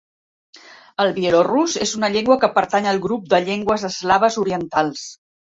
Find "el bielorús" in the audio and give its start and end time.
1.03-1.75